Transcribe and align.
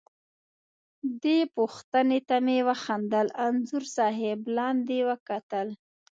دې 1.23 1.37
پوښتنې 1.55 2.19
ته 2.27 2.35
مې 2.45 2.57
وخندل، 2.69 3.27
انځور 3.45 3.83
صاحب 3.95 4.39
لاندې 4.57 4.97
وکتل. 5.09 5.67